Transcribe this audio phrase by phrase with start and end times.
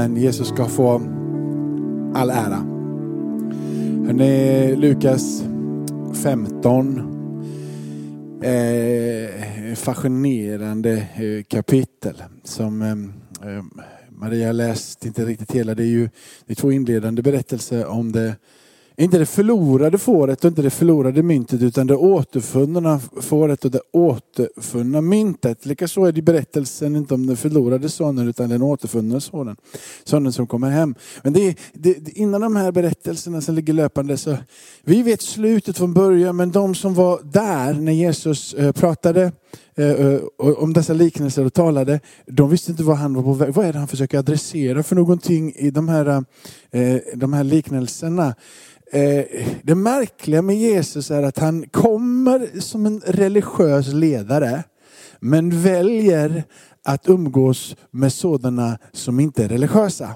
[0.00, 0.16] Amen.
[0.16, 0.94] Jesus ska få
[2.14, 2.66] all ära.
[4.06, 5.44] Hörrni, Lukas
[6.22, 6.98] 15.
[8.42, 12.90] Eh, fascinerande eh, kapitel som eh,
[13.48, 13.64] eh
[14.10, 15.74] Maria läst inte riktigt hela.
[15.74, 16.08] Det är ju
[16.46, 18.36] det är två inledande berättelser om det
[19.00, 23.80] inte det förlorade fåret och inte det förlorade myntet utan det återfunna fåret och det
[23.92, 25.66] återfunna myntet.
[25.66, 29.56] Likaså är det berättelsen inte om den förlorade sonen utan den återfunna sonen.
[30.04, 30.94] Sonen som kommer hem.
[31.22, 34.36] Men det, det, innan de här berättelserna som ligger löpande så
[34.84, 39.32] vi vet slutet från början men de som var där när Jesus eh, pratade
[39.80, 43.54] Eh, eh, om dessa liknelser och talade, de visste inte vad han var på väg.
[43.54, 46.24] Vad är det han försöker adressera för någonting i de här,
[46.70, 48.34] eh, de här liknelserna?
[48.92, 49.24] Eh,
[49.62, 54.64] det märkliga med Jesus är att han kommer som en religiös ledare,
[55.20, 56.44] men väljer
[56.84, 60.14] att umgås med sådana som inte är religiösa.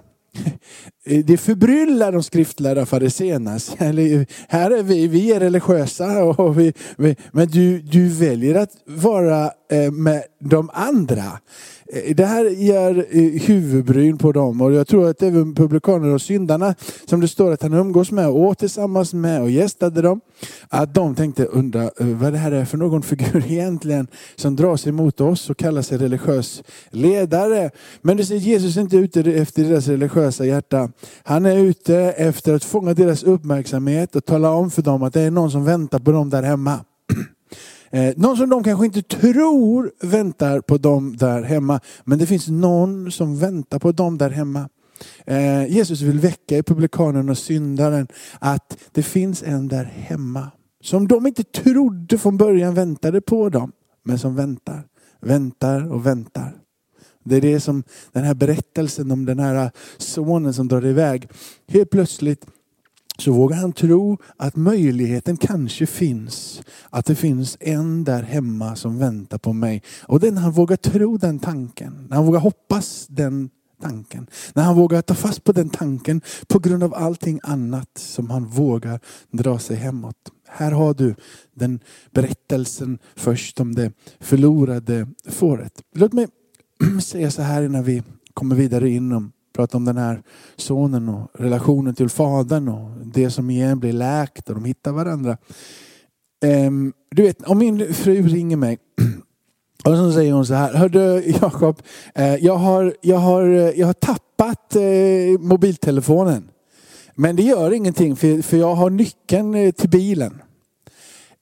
[1.07, 3.51] Eh, det förbryllar de skriftlärda fariséerna.
[4.49, 9.51] Här är vi, vi är religiösa, och vi, vi, men du, du väljer att vara
[9.71, 11.25] eh, med de andra.
[11.93, 13.07] Eh, det här ger
[13.47, 16.75] huvudbryn på dem och jag tror att även publikaner och syndarna
[17.07, 20.21] som det står att han umgås med och åt tillsammans med och gästade dem.
[20.69, 24.93] Att de tänkte undra vad det här är för någon figur egentligen som drar sig
[24.93, 27.71] mot oss och kallar sig religiös ledare.
[28.03, 30.91] Men det ser Jesus inte ute efter deras religiösa hjärta.
[31.23, 35.21] Han är ute efter att fånga deras uppmärksamhet och tala om för dem att det
[35.21, 36.81] är någon som väntar på dem där hemma.
[37.91, 41.81] Eh, någon som de kanske inte tror väntar på dem där hemma.
[42.05, 44.69] Men det finns någon som väntar på dem där hemma.
[45.27, 48.09] Eh, Jesus vill väcka i publikanen och syndaren
[48.39, 50.51] att det finns en där hemma.
[50.81, 53.73] Som de inte trodde från början väntade på dem.
[54.05, 54.83] Men som väntar,
[55.21, 56.64] väntar och väntar.
[57.25, 61.29] Det är det som den här berättelsen om den här sonen som drar iväg.
[61.69, 62.47] Helt plötsligt
[63.19, 66.63] så vågar han tro att möjligheten kanske finns.
[66.91, 69.83] Att det finns en där hemma som väntar på mig.
[70.03, 73.51] Och när han vågar tro den tanken, när han vågar hoppas den
[73.83, 74.27] tanken.
[74.55, 78.47] När han vågar ta fast på den tanken på grund av allting annat som han
[78.47, 80.17] vågar dra sig hemåt.
[80.49, 81.15] Här har du
[81.55, 81.81] den
[82.11, 85.73] berättelsen först om det förlorade fåret.
[85.95, 86.27] Låt mig
[87.03, 88.03] säga så här innan vi
[88.35, 89.23] kommer vidare in och
[89.55, 90.23] pratar om den här
[90.57, 95.37] sonen och relationen till fadern och det som igen blir läkt och de hittar varandra.
[96.45, 98.79] Ehm, du vet, om min fru ringer mig
[99.85, 101.83] och så säger hon så här, hördu Jakob,
[102.15, 106.51] eh, jag, har, jag, har, eh, jag har tappat eh, mobiltelefonen.
[107.15, 110.43] Men det gör ingenting för, för jag har nyckeln till bilen.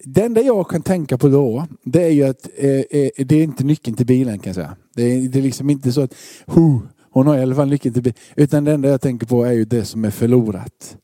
[0.05, 3.43] Det enda jag kan tänka på då, det är ju att eh, eh, det är
[3.43, 4.77] inte nyckeln till bilen kan jag säga.
[4.95, 6.15] Det är, det är liksom inte så att,
[6.47, 6.79] huh,
[7.11, 8.19] hon har i alla fall nyckeln till bilen.
[8.37, 10.97] Utan det enda jag tänker på är ju det som är förlorat.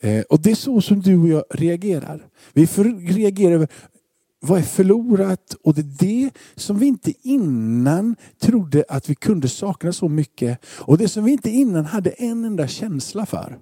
[0.00, 2.26] Eh, och det är så som du och jag reagerar.
[2.52, 3.68] Vi reagerar över
[4.40, 5.56] vad är förlorat?
[5.62, 10.58] Och det är det som vi inte innan trodde att vi kunde sakna så mycket.
[10.66, 13.58] Och det som vi inte innan hade en enda känsla för.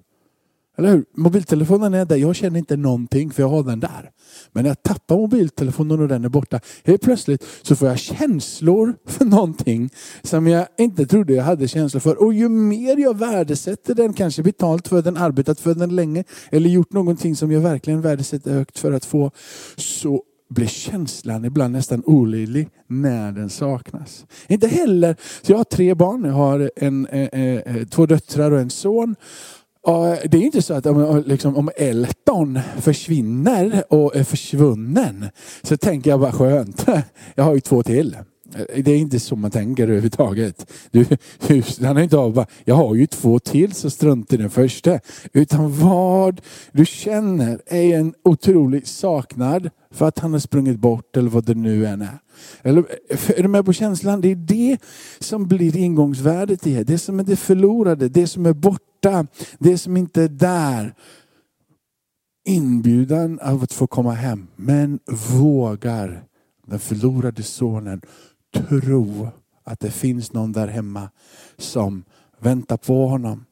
[0.77, 1.05] Eller hur?
[1.15, 4.11] Mobiltelefonen är där, jag känner inte någonting för jag har den där.
[4.51, 8.95] Men när jag tappar mobiltelefonen och den är borta, helt plötsligt så får jag känslor
[9.05, 9.89] för någonting
[10.23, 12.23] som jag inte trodde jag hade känslor för.
[12.23, 16.69] Och ju mer jag värdesätter den, kanske betalt för den, arbetat för den länge, eller
[16.69, 19.31] gjort någonting som jag verkligen värdesätter högt för att få,
[19.75, 24.25] så blir känslan ibland nästan olidlig när den saknas.
[24.47, 28.51] Inte heller, så jag har tre barn, jag har en, eh, eh, eh två döttrar
[28.51, 29.15] och en son.
[29.87, 35.25] Och det är inte så att om, liksom, om Elton försvinner och är försvunnen
[35.61, 36.85] så tänker jag bara skönt,
[37.35, 38.17] jag har ju två till.
[38.55, 40.71] Eh, det är inte så man tänker överhuvudtaget.
[40.91, 41.05] Du,
[41.81, 44.99] han är inte av bara, jag har ju två till så strunt i den första.
[45.33, 46.41] Utan vad
[46.71, 51.55] du känner är en otrolig saknad för att han har sprungit bort eller vad det
[51.55, 52.19] nu än är.
[52.61, 54.21] Eller, är du med på känslan?
[54.21, 54.77] Det är det
[55.19, 56.83] som blir ingångsvärdet i det.
[56.83, 59.27] Det som är det förlorade, det som är borta,
[59.59, 60.93] det som inte är där.
[62.45, 64.47] Inbjudan av att få komma hem.
[64.55, 64.99] Men
[65.31, 66.23] vågar
[66.67, 68.01] den förlorade sonen
[68.57, 69.29] tro
[69.63, 71.09] att det finns någon där hemma
[71.57, 72.03] som
[72.39, 73.45] väntar på honom.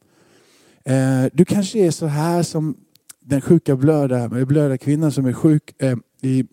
[0.85, 2.77] Eh, du kanske är så här som
[3.19, 6.45] den sjuka blöda, blöda kvinnan som är sjuk eh, i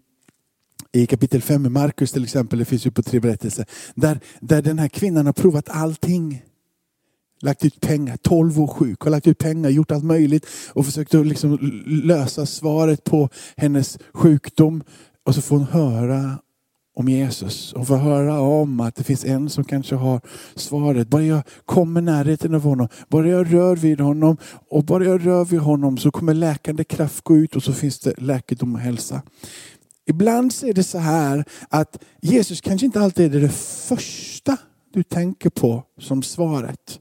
[0.95, 4.63] i kapitel 5 i Markus till exempel, det finns ju på tre berättelser, där, där
[4.63, 6.43] den här kvinnan har provat allting.
[7.41, 11.15] Lagt ut pengar, 12 år sjuk, har lagt ut pengar, gjort allt möjligt och försökt
[11.15, 14.83] att liksom lösa svaret på hennes sjukdom.
[15.25, 16.39] Och så får hon höra
[16.95, 20.21] om Jesus och få höra om att det finns en som kanske har
[20.55, 21.09] svaret.
[21.09, 24.37] Bara jag kommer närheten av honom, bara jag rör vid honom
[24.69, 27.99] och bara jag rör vid honom så kommer läkande kraft gå ut och så finns
[27.99, 29.23] det läkedom och hälsa.
[30.07, 33.53] Ibland så är det så här att Jesus kanske inte alltid är det
[33.89, 34.57] första
[34.93, 36.99] du tänker på som svaret.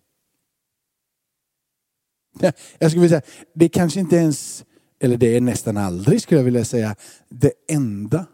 [2.80, 4.66] Jag skulle vilja säga, det är kanske inte ens,
[5.00, 6.96] eller det är nästan aldrig skulle jag vilja säga,
[7.30, 8.26] det enda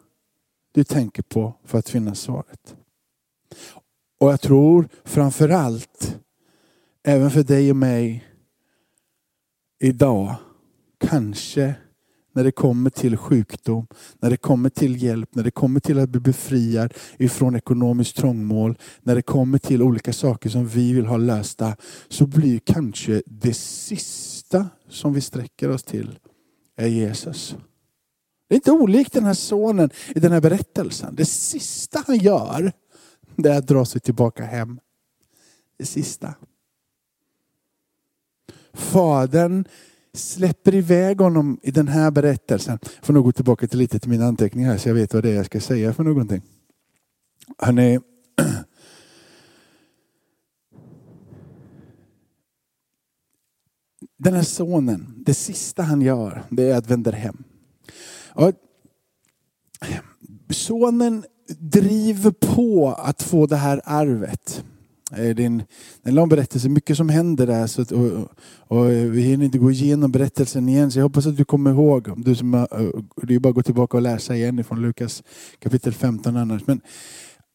[0.77, 2.75] du tänker på för att finna svaret.
[4.19, 6.17] Och jag tror framför allt,
[7.03, 8.27] även för dig och mig
[9.79, 10.35] idag,
[10.97, 11.75] kanske
[12.33, 13.87] när det kommer till sjukdom,
[14.19, 18.77] när det kommer till hjälp, när det kommer till att bli befriad ifrån ekonomiskt trångmål,
[19.01, 21.75] när det kommer till olika saker som vi vill ha lösta,
[22.07, 26.19] så blir kanske det sista som vi sträcker oss till
[26.75, 27.55] är Jesus.
[28.47, 31.15] Det är inte olikt den här sonen i den här berättelsen.
[31.15, 32.71] Det sista han gör,
[33.35, 34.79] det är att dra sig tillbaka hem.
[35.77, 36.35] Det sista.
[38.73, 39.65] Fadern
[40.13, 42.79] släpper iväg honom i den här berättelsen.
[42.81, 45.23] Jag får nog gå tillbaka till lite till mina anteckningar här så jag vet vad
[45.23, 46.41] det är jag ska säga för någonting.
[47.57, 47.99] Hörrni.
[54.17, 57.43] Den här sonen, det sista han gör, det är att vända hem.
[58.37, 58.51] Ja.
[60.49, 61.23] sonen
[61.59, 64.63] driver på att få det här arvet.
[65.15, 65.63] Det är en,
[66.03, 67.67] en lång berättelse, mycket som händer där.
[67.67, 71.37] Så att, och, och, vi hinner inte gå igenom berättelsen igen, så jag hoppas att
[71.37, 72.23] du kommer ihåg.
[72.25, 72.51] Du som,
[73.21, 75.23] det är bara att gå tillbaka och läsa igen från Lukas
[75.59, 76.67] kapitel 15 annars.
[76.67, 76.81] Men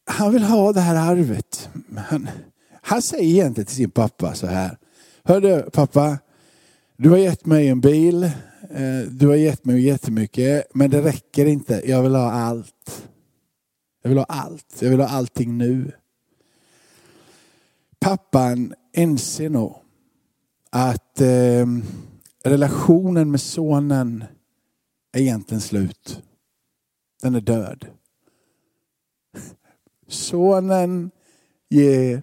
[0.04, 1.68] han vill ha det här arvet.
[1.96, 2.28] Han,
[2.82, 4.78] han säger egentligen till sin pappa så här.
[5.24, 6.18] Hörde pappa,
[6.96, 8.30] du har gett mig en bil,
[8.70, 11.82] Eh, du har gett mig jättemycket, men det räcker inte.
[11.86, 13.08] Jag vill ha allt.
[14.02, 14.76] Jag vill ha allt.
[14.80, 15.92] Jag vill ha allting nu
[18.02, 19.76] pappan inser nog
[20.70, 21.66] att eh,
[22.44, 24.24] relationen med sonen
[25.12, 26.22] är egentligen slut.
[27.22, 27.86] Den är död.
[30.08, 31.10] Sonen
[31.68, 32.22] ger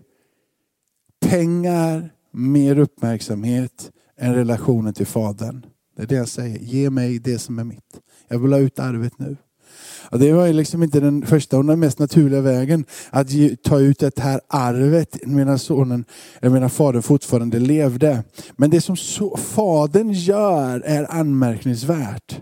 [1.19, 5.65] pengar mer uppmärksamhet än relationen till fadern.
[5.99, 6.59] Det är det han säger.
[6.59, 7.99] Ge mig det som är mitt.
[8.27, 9.37] Jag vill ha ut arvet nu.
[10.11, 13.55] Och det var ju liksom inte den första och den mest naturliga vägen att ge,
[13.55, 16.05] ta ut det här arvet medan sonen,
[16.41, 18.23] jag fadern fortfarande levde.
[18.55, 22.41] Men det som så, fadern gör är anmärkningsvärt.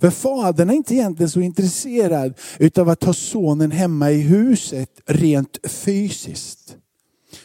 [0.00, 5.58] För fadern är inte egentligen så intresserad utav att ha sonen hemma i huset rent
[5.64, 6.76] fysiskt.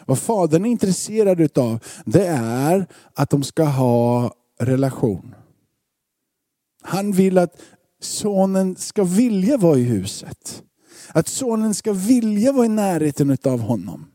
[0.06, 5.36] Vad fadern är intresserad utav det är att de ska ha relation.
[6.82, 7.62] Han vill att
[8.00, 10.64] sonen ska vilja vara i huset.
[11.10, 14.12] Att sonen ska vilja vara i närheten av honom.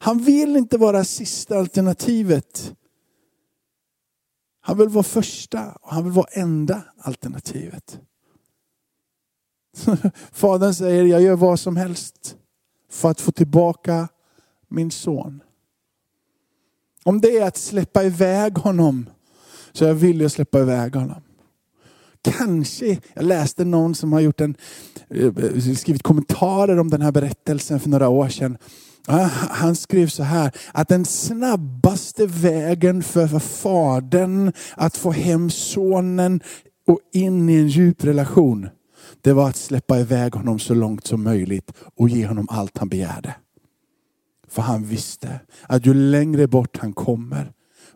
[0.00, 2.74] Han vill inte vara sista alternativet.
[4.60, 8.00] Han vill vara första och han vill vara enda alternativet.
[10.32, 12.36] Fadern säger, jag gör vad som helst
[12.90, 14.08] för att få tillbaka
[14.68, 15.42] min son.
[17.02, 19.10] Om det är att släppa iväg honom,
[19.74, 21.22] så är jag villig att släppa iväg honom
[22.30, 24.56] kanske, jag läste någon som har gjort en,
[25.10, 28.58] eh, skrivit kommentarer om den här berättelsen för några år sedan.
[29.50, 36.40] Han skrev så här, att den snabbaste vägen för fadern att få hem sonen
[36.86, 38.68] och in i en djup relation,
[39.20, 42.88] det var att släppa iväg honom så långt som möjligt och ge honom allt han
[42.88, 43.34] begärde.
[44.48, 47.52] För han visste att ju längre bort han kommer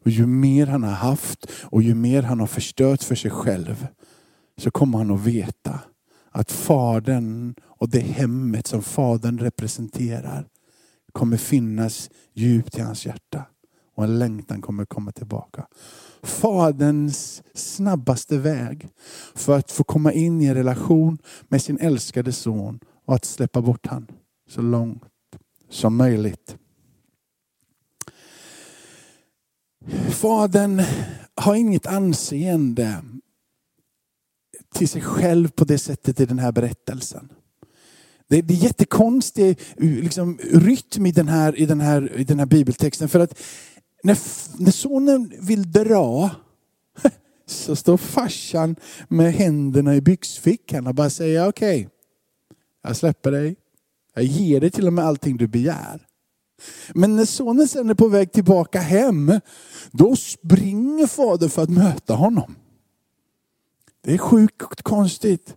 [0.09, 3.87] och ju mer han har haft och ju mer han har förstört för sig själv,
[4.57, 5.81] så kommer han att veta
[6.31, 10.47] att fadern och det hemmet som fadern representerar
[11.13, 13.45] kommer finnas djupt i hans hjärta.
[13.97, 15.67] Och en längtan kommer komma tillbaka.
[16.23, 18.89] Faderns snabbaste väg
[19.35, 23.63] för att få komma in i en relation med sin älskade son och att släppa
[23.63, 24.07] bort han
[24.51, 25.03] så långt
[25.71, 26.57] som möjligt.
[30.19, 30.83] Fadern
[31.35, 33.03] har inget anseende
[34.75, 37.29] till sig själv på det sättet i den här berättelsen.
[38.29, 42.47] Det, det är jättekonstig liksom, rytm i den, här, i, den här, i den här
[42.47, 43.09] bibeltexten.
[43.09, 43.39] För att
[44.03, 44.19] när,
[44.63, 46.31] när sonen vill dra
[47.47, 48.77] så står farsan
[49.09, 51.91] med händerna i byxfickan och bara säger okej, okay,
[52.83, 53.57] jag släpper dig.
[54.15, 56.08] Jag ger dig till och med allting du begär.
[56.95, 59.41] Men när sonen sen är på väg tillbaka hem,
[59.91, 62.55] då springer fadern för att möta honom.
[64.05, 65.55] Det är sjukt konstigt.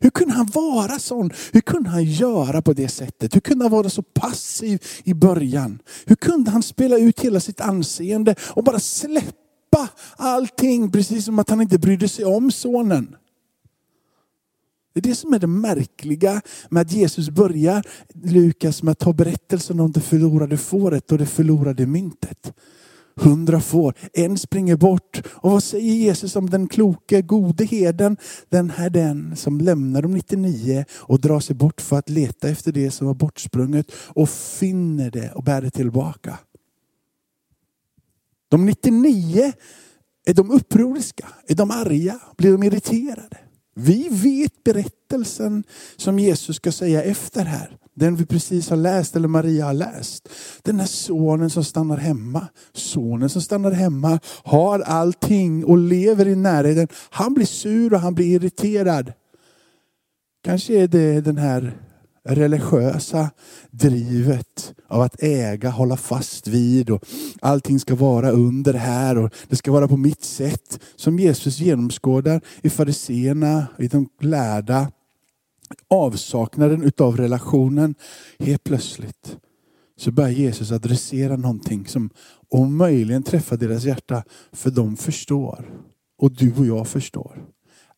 [0.00, 1.30] Hur kunde han vara sån?
[1.52, 3.36] Hur kunde han göra på det sättet?
[3.36, 5.78] Hur kunde han vara så passiv i början?
[6.06, 11.50] Hur kunde han spela ut hela sitt anseende och bara släppa allting precis som att
[11.50, 13.16] han inte brydde sig om sonen?
[14.92, 17.86] Det är det som är det märkliga med att Jesus börjar
[18.24, 22.52] Lukas med att ta berättelsen om det förlorade fåret och det förlorade myntet.
[23.16, 25.22] Hundra får, en springer bort.
[25.26, 28.16] Och vad säger Jesus om den kloke, gode heden?
[28.48, 32.72] Den här den som lämnar de 99 och drar sig bort för att leta efter
[32.72, 36.38] det som var bortsprunget och finner det och bär det tillbaka.
[38.48, 39.52] De 99,
[40.26, 41.28] är de upproriska?
[41.46, 42.20] Är de arga?
[42.36, 43.38] Blir de irriterade?
[43.74, 45.64] Vi vet berättelsen
[45.96, 47.76] som Jesus ska säga efter här.
[47.94, 50.28] Den vi precis har läst, eller Maria har läst.
[50.62, 52.46] Den här sonen som stannar hemma.
[52.72, 56.88] Sonen som stannar hemma har allting och lever i närheten.
[57.10, 59.12] Han blir sur och han blir irriterad.
[60.44, 61.76] Kanske är det den här
[62.24, 63.30] religiösa
[63.70, 67.04] drivet av att äga, hålla fast vid och
[67.40, 70.80] allting ska vara under här och det ska vara på mitt sätt.
[70.96, 74.92] Som Jesus genomskådar i fariseerna, i de lärda.
[75.88, 77.94] Avsaknaden utav relationen.
[78.38, 79.36] Helt plötsligt
[79.96, 82.10] så börjar Jesus adressera någonting som
[82.48, 84.22] om möjligen träffar deras hjärta.
[84.52, 85.70] För de förstår,
[86.18, 87.44] och du och jag förstår,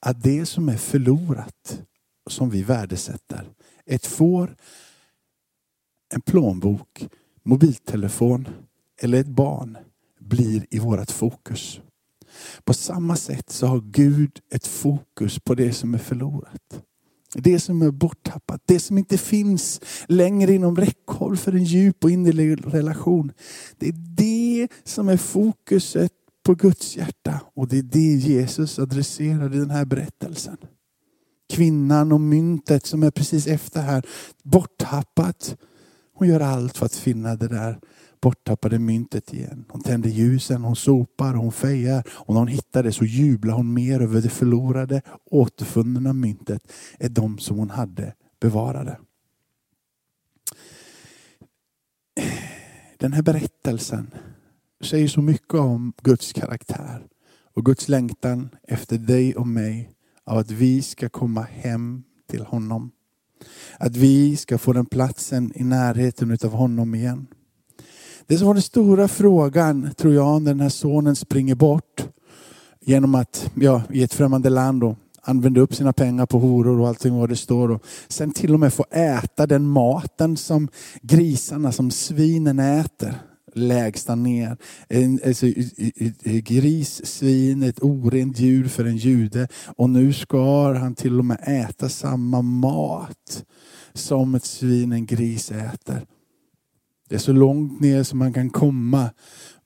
[0.01, 1.83] att det som är förlorat,
[2.31, 3.49] som vi värdesätter,
[3.87, 4.57] ett får,
[6.15, 7.09] en plånbok,
[7.43, 8.49] mobiltelefon
[9.01, 9.79] eller ett barn
[10.21, 11.81] blir i vårt fokus.
[12.65, 16.83] På samma sätt så har Gud ett fokus på det som är förlorat.
[17.35, 22.11] Det som är borttappat, det som inte finns längre inom räckhåll för en djup och
[22.11, 23.33] innerlig relation.
[23.79, 26.13] Det är det som är fokuset
[26.43, 30.57] på Guds hjärta och det är det Jesus adresserar i den här berättelsen
[31.53, 34.07] kvinnan och myntet som är precis efter här.
[34.43, 35.57] Borttappat.
[36.15, 37.79] Hon gör allt för att finna det där
[38.21, 39.65] borttappade myntet igen.
[39.69, 42.05] Hon tänder ljusen, hon sopar, hon fejar.
[42.11, 47.15] Och när hon hittar det så jublar hon mer över det förlorade, återfunna myntet än
[47.15, 48.99] de som hon hade bevarade.
[52.99, 54.11] Den här berättelsen
[54.81, 57.07] säger så mycket om Guds karaktär
[57.55, 59.91] och Guds längtan efter dig och mig
[60.27, 62.91] av att vi ska komma hem till honom.
[63.79, 67.27] Att vi ska få den platsen i närheten av honom igen.
[68.27, 72.09] Det som var den stora frågan, tror jag, när den här sonen springer bort
[72.81, 76.89] genom att, ja, i ett främmande land och använda upp sina pengar på horor och
[76.89, 77.71] allting vad det står.
[77.71, 80.69] Och sen till och med få äta den maten som
[81.03, 83.19] grisarna, som svinen äter
[83.55, 84.57] lägsta ner.
[84.89, 85.47] En, alltså,
[86.25, 89.49] gris, svin, ett orent djur för en jude.
[89.77, 93.45] Och nu ska han till och med äta samma mat
[93.93, 96.07] som ett svin, en gris äter.
[97.09, 99.11] Det är så långt ner som man kan komma.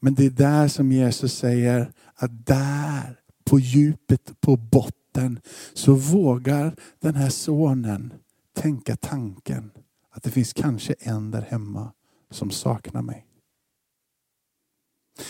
[0.00, 5.40] Men det är där som Jesus säger att där på djupet, på botten,
[5.74, 8.12] så vågar den här sonen
[8.56, 9.70] tänka tanken
[10.10, 11.92] att det finns kanske en där hemma
[12.30, 13.26] som saknar mig.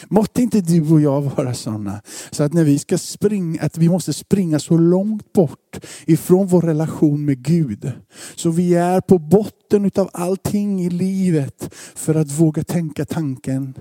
[0.09, 2.03] Måtte inte du och jag vara sådana.
[2.31, 6.63] Så att när vi ska springa, att vi måste springa så långt bort ifrån vår
[6.63, 7.93] relation med Gud.
[8.35, 13.75] Så vi är på botten av allting i livet för att våga tänka tanken,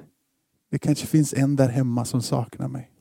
[0.72, 2.92] det kanske finns en där hemma som saknar mig.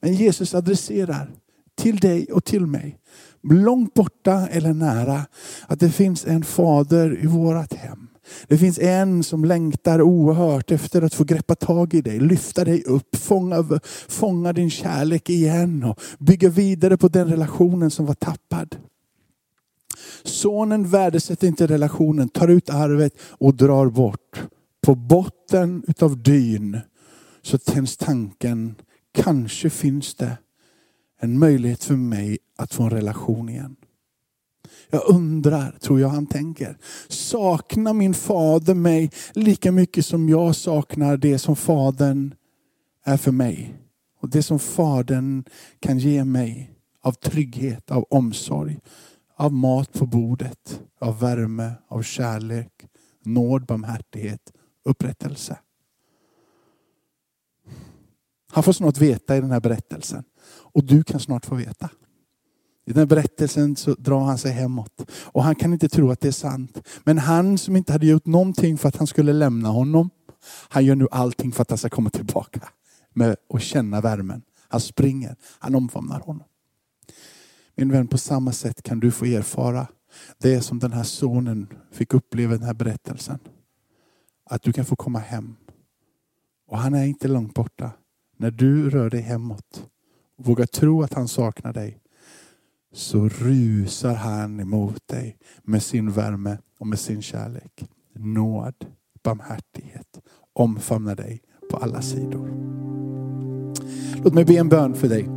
[0.00, 1.30] Men Jesus adresserar
[1.76, 2.98] till dig och till mig,
[3.42, 5.26] långt borta eller nära,
[5.66, 8.03] att det finns en fader i vårt hem
[8.48, 12.82] det finns en som längtar oerhört efter att få greppa tag i dig, lyfta dig
[12.82, 18.76] upp, fånga, fånga din kärlek igen och bygga vidare på den relationen som var tappad.
[20.22, 24.42] Sonen värdesätter inte relationen, tar ut arvet och drar bort.
[24.80, 26.80] På botten utav dyn
[27.42, 28.74] så tänds tanken,
[29.14, 30.38] kanske finns det
[31.20, 33.76] en möjlighet för mig att få en relation igen.
[34.90, 41.16] Jag undrar, tror jag han tänker, saknar min fader mig lika mycket som jag saknar
[41.16, 42.34] det som fadern
[43.04, 43.74] är för mig?
[44.20, 45.44] Och det som fadern
[45.80, 46.70] kan ge mig
[47.02, 48.80] av trygghet, av omsorg,
[49.36, 52.86] av mat på bordet, av värme, av kärlek,
[53.24, 54.52] nåd, barmhärtighet,
[54.84, 55.58] upprättelse.
[58.52, 60.24] Han får snart veta i den här berättelsen.
[60.46, 61.90] Och du kan snart få veta.
[62.86, 65.10] I den här berättelsen så drar han sig hemåt.
[65.24, 66.88] Och han kan inte tro att det är sant.
[67.04, 70.10] Men han som inte hade gjort någonting för att han skulle lämna honom.
[70.68, 72.68] Han gör nu allting för att han ska komma tillbaka.
[73.12, 74.42] Med och känna värmen.
[74.68, 76.44] Han springer, han omfamnar honom.
[77.74, 79.86] Min vän, på samma sätt kan du få erfara
[80.38, 83.38] det som den här sonen fick uppleva i den här berättelsen.
[84.50, 85.56] Att du kan få komma hem.
[86.66, 87.90] Och han är inte långt borta.
[88.36, 89.86] När du rör dig hemåt
[90.36, 91.98] vågar tro att han saknar dig
[92.94, 97.84] så rusar han emot dig med sin värme och med sin kärlek.
[98.14, 98.74] Nåd,
[99.24, 100.20] barmhärtighet
[100.52, 102.48] omfamnar dig på alla sidor.
[104.24, 105.28] Låt mig be en bön för dig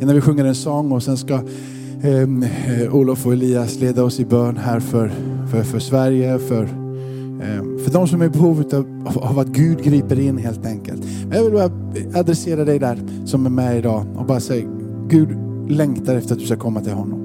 [0.00, 1.42] innan vi sjunger en sång och sen ska
[2.02, 5.12] ehm, eh, Olof och Elias leda oss i bön här för,
[5.50, 9.82] för, för Sverige, för, eh, för de som är i behov av, av att Gud
[9.82, 11.04] griper in helt enkelt.
[11.28, 14.68] Men jag vill bara adressera dig där som är med idag och bara säga
[15.08, 17.20] Gud längtar efter att du ska komma till honom.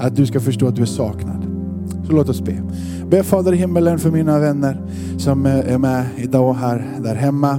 [0.00, 1.46] Att du ska förstå att du är saknad.
[2.06, 2.62] Så låt oss be.
[3.10, 4.82] Be Fader i himmelen för mina vänner
[5.18, 7.50] som eh, är med idag här där hemma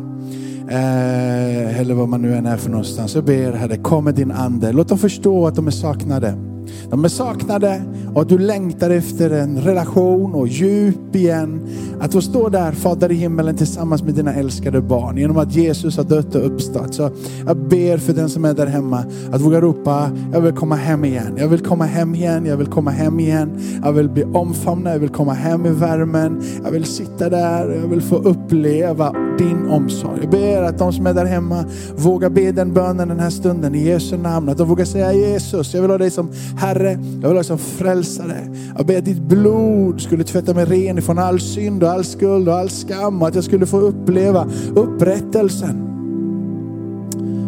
[0.68, 3.16] eh, eller vad man nu än är för någonstans.
[3.16, 4.72] Jag ber Herre, kom med din ande.
[4.72, 6.53] Låt dem förstå att de är saknade.
[6.90, 7.82] De är saknade
[8.14, 11.68] och att du längtar efter en relation och djup igen.
[12.00, 15.18] Att få stå där, Fader i himmelen, tillsammans med dina älskade barn.
[15.18, 16.94] Genom att Jesus har dött och uppstått.
[16.94, 17.10] Så
[17.48, 21.06] jag ber för den som är där hemma att våga ropa, jag vill komma hem
[21.06, 21.34] igen.
[21.38, 23.60] Jag vill komma hem igen, jag vill komma hem igen.
[23.84, 26.42] Jag vill bli omfamnad, jag vill komma hem i värmen.
[26.64, 30.20] Jag vill sitta där, jag vill få uppleva din omsorg.
[30.22, 33.76] Jag ber att de som är där hemma vågar be den bönen den här stunden
[33.76, 34.50] i Jesu namn.
[34.50, 37.44] Att de vågar säga Jesus, jag vill ha dig som Herre, jag vill ha dig
[37.44, 38.38] som frälsare.
[38.78, 42.50] Jag ber att ditt blod skulle tvätta mig ren ifrån all synd och all skuld
[42.50, 43.22] och all skam.
[43.22, 45.90] Och att jag skulle få uppleva upprättelsen.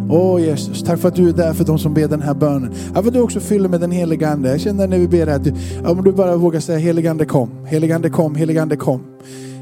[0.10, 2.74] Åh Jesus, tack för att du är där för de som ber den här bönen.
[2.94, 4.50] Tack för att du också fyller med den helige Ande.
[4.50, 5.54] Jag känner när vi ber att du,
[5.86, 9.02] om du bara vågar säga heligande kom, heligande kom, heligande kom.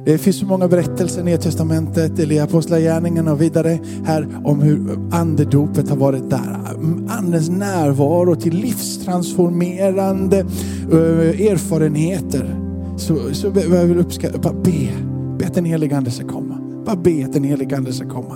[0.06, 4.62] Det finns så många berättelser i Nya Testamentet, eller i Apostlagärningarna och vidare här om
[4.62, 6.60] hur andedopet har varit där.
[7.08, 12.56] Andens närvaro till livstransformerande eh, erfarenheter.
[12.98, 14.90] Så, så jag vill uppskatta, bara be,
[15.38, 16.58] be att den helige Ande ska komma.
[16.86, 18.36] Bara be att den helige Ande ska komma.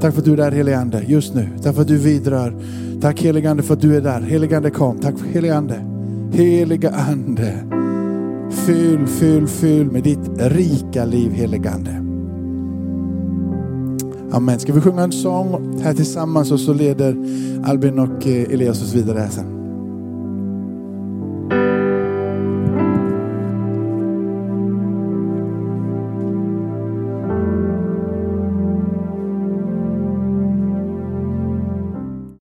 [0.00, 1.48] Tack för att du är där helige Ande just nu.
[1.62, 2.56] Tack för att du vidrör.
[3.00, 4.20] Tack helige Ande för att du är där.
[4.20, 4.98] Helige Ande kom.
[4.98, 5.84] Tack för helige Ande.
[6.32, 7.73] Heliga Ande.
[8.50, 11.90] Fyll, fyll, fyll med ditt rika liv heligande.
[14.32, 14.58] Amen.
[14.60, 17.16] Ska vi sjunga en sång här tillsammans och så leder
[17.64, 19.63] Albin och eh, Elias oss vidare sen.